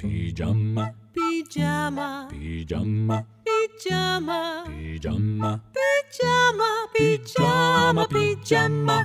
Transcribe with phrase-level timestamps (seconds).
[0.00, 9.00] פיג'מה, פיג'מה, פיג'מה, פיג'מה, פיג'מה, פיג'מה, פיג'מה, פיג'מה.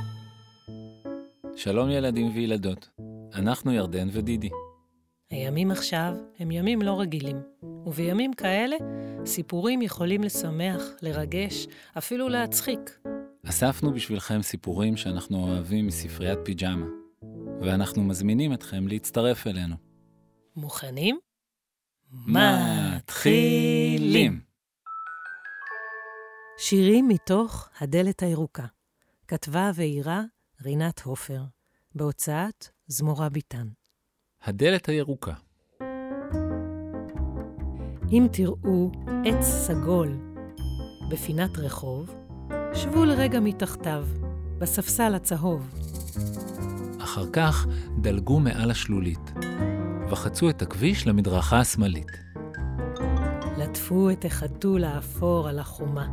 [1.55, 2.89] שלום ילדים וילדות,
[3.35, 4.49] אנחנו ירדן ודידי.
[5.31, 7.37] הימים עכשיו הם ימים לא רגילים,
[7.85, 8.75] ובימים כאלה
[9.25, 11.67] סיפורים יכולים לשמח, לרגש,
[11.97, 12.99] אפילו להצחיק.
[13.49, 16.85] אספנו בשבילכם סיפורים שאנחנו אוהבים מספריית פיג'מה,
[17.61, 19.75] ואנחנו מזמינים אתכם להצטרף אלינו.
[20.55, 21.19] מוכנים?
[22.27, 23.65] מתחילים!
[26.57, 28.65] שירים מתוך הדלת הירוקה.
[29.27, 30.21] כתבה ואירה
[30.63, 31.41] רינת הופר,
[31.95, 33.67] בהוצאת זמורה ביטן.
[34.43, 35.33] הדלת הירוקה.
[38.11, 38.91] אם תראו
[39.25, 40.17] עץ סגול
[41.11, 42.15] בפינת רחוב,
[42.73, 44.05] שבו לרגע מתחתיו,
[44.57, 45.73] בספסל הצהוב.
[47.03, 47.67] אחר כך
[48.01, 49.31] דלגו מעל השלולית,
[50.09, 52.11] וחצו את הכביש למדרכה השמאלית.
[53.57, 56.07] לטפו את החתול האפור על החומה.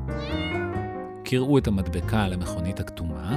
[1.25, 3.37] קראו את המדבקה על המכונית הכתומה,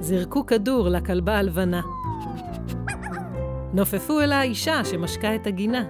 [0.00, 1.82] זרקו כדור לכלבה הלבנה.
[3.72, 5.84] נופפו אל האישה שמשקה את הגינה.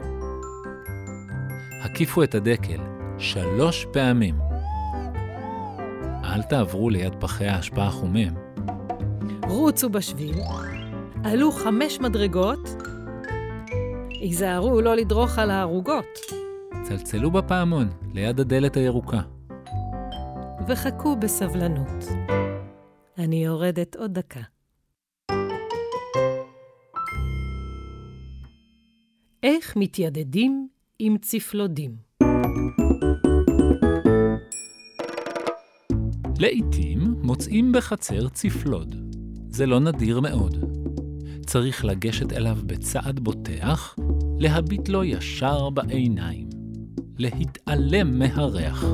[1.84, 2.80] הקיפו את הדקל
[3.18, 4.38] שלוש פעמים.
[6.24, 8.34] אל תעברו ליד פחי האשפה החומם,
[9.48, 10.38] רוצו בשביל,
[11.24, 12.85] עלו חמש מדרגות,
[14.20, 16.18] היזהרו לא לדרוך על הערוגות,
[16.82, 19.20] צלצלו בפעמון ליד הדלת הירוקה.
[20.68, 22.04] וחכו בסבלנות.
[23.18, 24.40] אני יורדת עוד דקה.
[29.42, 31.96] איך מתיידדים עם צפלודים?
[36.38, 38.94] לעתים מוצאים בחצר צפלוד.
[39.48, 40.56] זה לא נדיר מאוד.
[41.46, 43.96] צריך לגשת אליו בצעד בוטח,
[44.38, 46.48] להביט לו ישר בעיניים,
[47.18, 48.84] להתעלם מהריח.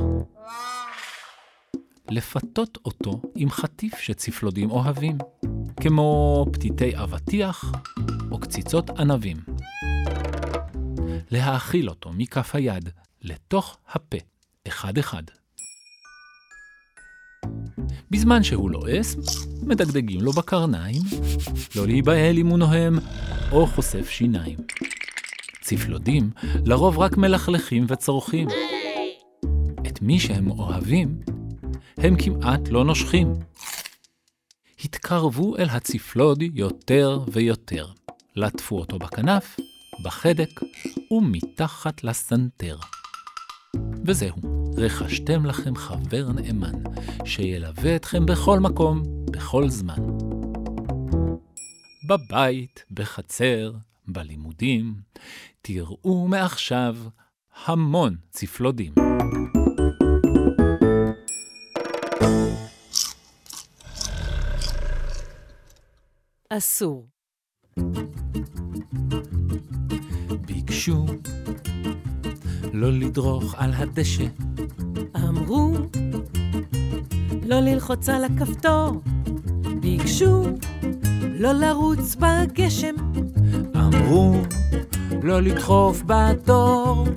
[2.09, 5.17] לפתות אותו עם חטיף שצפלודים אוהבים,
[5.81, 7.71] כמו פתיתי אבטיח
[8.31, 9.37] או קציצות ענבים.
[11.31, 12.89] להאכיל אותו מכף היד
[13.21, 14.17] לתוך הפה,
[14.67, 15.23] אחד-אחד.
[18.11, 19.15] בזמן שהוא לועס,
[19.61, 21.01] מדגדגים לו בקרניים,
[21.75, 22.99] לא להיבהל אם הוא נוהם
[23.51, 24.57] או חושף שיניים.
[25.75, 26.29] צפלודים
[26.65, 28.47] לרוב רק מלכלכים וצורכים.
[29.87, 31.19] את מי שהם אוהבים,
[31.97, 33.33] הם כמעט לא נושכים.
[34.83, 37.87] התקרבו אל הצפלוד יותר ויותר.
[38.35, 39.59] לטפו אותו בכנף,
[40.03, 40.61] בחדק
[41.11, 42.77] ומתחת לסנטר.
[44.05, 44.35] וזהו,
[44.77, 46.83] רכשתם לכם חבר נאמן,
[47.25, 49.99] שילווה אתכם בכל מקום, בכל זמן.
[52.09, 53.71] בבית, בחצר,
[54.07, 54.93] בלימודים,
[55.67, 56.95] תראו מעכשיו
[57.65, 58.93] המון צפלודים.
[66.49, 67.07] אסור.
[70.45, 71.05] ביקשו
[72.73, 74.25] לא לדרוך על הדשא,
[75.15, 75.73] אמרו
[77.45, 79.01] לא ללחוץ על הכפתור,
[79.79, 80.43] ביקשו
[81.39, 82.95] לא לרוץ בגשם,
[83.75, 84.41] אמרו
[85.23, 87.07] לא לדחוף בתור,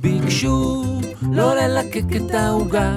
[0.00, 0.84] ביקשו
[1.32, 2.96] לא ללקק את העוגה,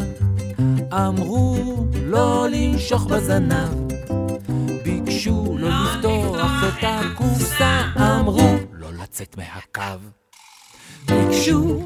[0.94, 1.58] אמרו
[2.06, 3.92] לא לנשוך בזנב,
[4.84, 10.00] ביקשו לא לפתוח את הקופסה, אמרו לא לצאת מהקו.
[11.08, 11.86] ביקשו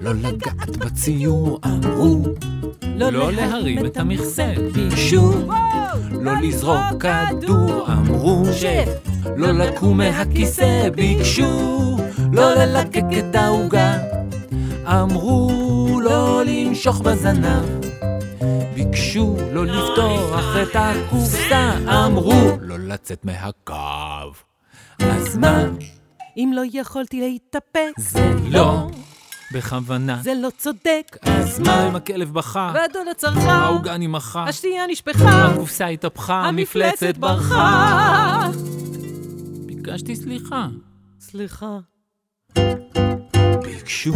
[0.00, 2.22] לא לגעת בציור, אמרו.
[3.10, 5.32] לא להרים את המכסה, ביקשו
[6.10, 8.42] לא לזרוק כדור, אמרו
[9.36, 11.96] לא לקום מהכיסא, ביקשו
[12.32, 13.98] לא ללקק את העוגה,
[14.86, 17.64] אמרו לא לנשוך בזנב,
[18.74, 24.32] ביקשו לא לפתוח את הקופסה, אמרו לא לצאת מהקו.
[24.98, 25.64] אז מה?
[26.36, 28.86] אם לא יכולתי להתאפק, זה לא
[29.52, 30.18] בכוונה.
[30.22, 32.72] זה לא צודק, אז מה אם הכלב בכה?
[32.74, 38.48] והדוד הצרחה, העוגה נמחה, השתייה נשפכה, הקופסה התהפכה, המפלצת ברחה.
[39.66, 40.66] ביקשתי סליחה.
[41.20, 41.78] סליחה.
[43.62, 44.12] ביקשו,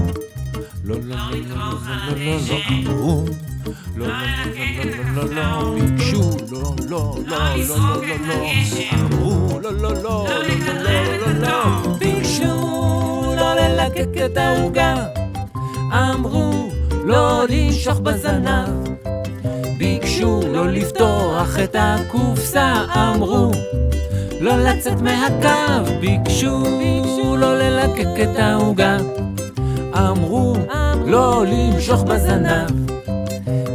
[0.85, 3.25] לא, לא, לא, לא, לא, לא, לא, לא, אמרו,
[3.97, 4.15] לא, לא,
[5.15, 8.35] לא, לא, לא, לא, ביקשו, לא, לא, לא, לא, לא, לא, לא,
[8.95, 12.45] אמרו, לא, לא, לא, לא, לא, לא, לא, ביקשו,
[13.37, 14.95] לא ללקק את העוגה,
[15.95, 16.71] אמרו,
[17.05, 18.89] לא לנשוך בזנב,
[19.79, 23.51] ביקשו, לא לפתוח את הקופסה, אמרו,
[24.41, 26.65] לא לצאת מהקו, ביקשו,
[27.37, 28.97] לא ללקק את העוגה.
[29.97, 30.57] אמרו
[31.07, 32.71] לא למשוך בזנב.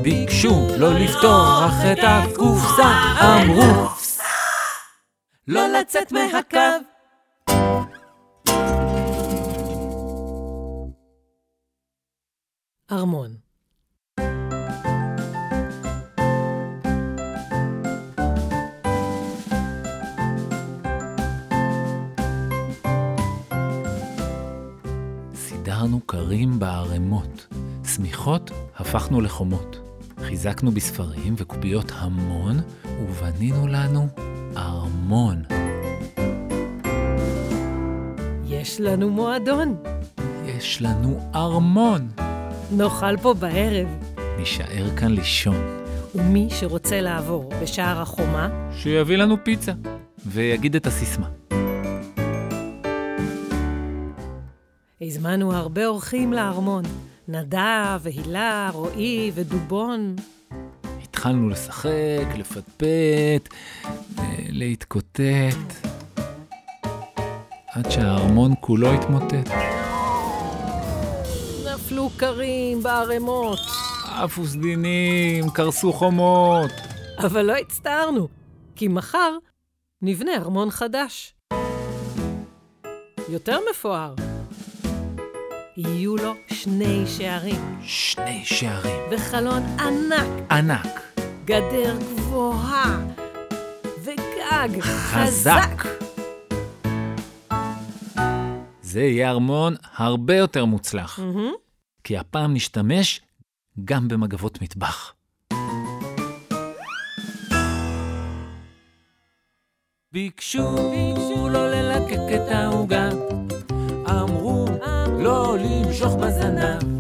[0.04, 2.92] ביקשו לא לפתוח את הקופסה.
[3.22, 3.88] אמרו
[5.48, 6.86] לא לצאת מהקו.
[12.92, 13.36] ארמון
[25.36, 27.48] סידרנו כרים בערימות,
[27.86, 29.80] שמיכות הפכנו לחומות.
[30.20, 32.60] חיזקנו בספרים וקוביות המון,
[33.10, 34.08] ובנינו לנו
[34.58, 35.44] ארמון.
[38.46, 39.76] יש לנו מועדון.
[40.46, 42.29] יש לנו ארמון.
[42.72, 43.88] נאכל פה בערב.
[44.38, 45.80] נישאר כאן לישון.
[46.16, 49.72] ומי שרוצה לעבור בשער החומה, שיביא לנו פיצה,
[50.26, 51.30] ויגיד את הסיסמה.
[55.02, 56.84] הזמנו הרבה אורחים לארמון.
[57.28, 60.16] נדב, והילה, רועי ודובון.
[61.04, 63.54] התחלנו לשחק, לפטפט,
[64.20, 65.88] אה, להתקוטט,
[67.72, 69.69] עד שהארמון כולו התמוטט.
[72.20, 73.60] כרים בערימות.
[74.06, 76.72] עפו סדינים, קרסו חומות.
[77.18, 78.28] אבל לא הצטערנו,
[78.76, 79.38] כי מחר
[80.02, 81.36] נבנה ארמון חדש.
[83.30, 84.16] יותר מפואר.
[85.78, 89.02] יהיו לו שני שערים, שני שערים.
[89.12, 91.02] וחלון ענק, ענק.
[91.46, 93.00] גדר גבוהה,
[94.04, 95.88] וגג חזק.
[98.82, 101.69] זה יהיה ארמון הרבה יותר מוצלח, מהמם.
[102.10, 103.22] כי הפעם נשתמש
[103.86, 105.14] גם במגבות מטבח.
[110.12, 110.76] ביקשו
[111.50, 113.10] לא ללקק את העוגה,
[114.10, 114.68] אמרו
[115.20, 117.00] לא למשוך בזנב.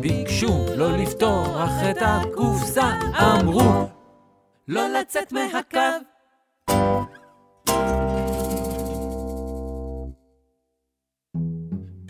[0.00, 2.90] ביקשו לא לפתוח את הקופסה,
[3.20, 3.88] אמרו
[4.68, 6.99] לא לצאת מהקו.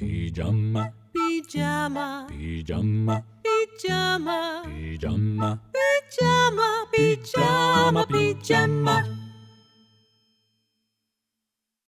[0.01, 9.20] פיג'מה, פיג'מה, פיג'מה, פיג'מה, פיג'מה, פיג'מה, פיג'מה, פיג'מה.